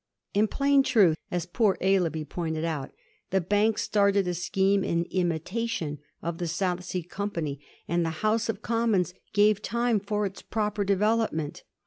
[0.33, 2.91] In plain truth, as poor Aislabie pointed out,
[3.29, 8.49] the Bank started a scheme in imitation of the South Sea Company, and the House
[8.49, 11.61] of Commons gave time for its proper development.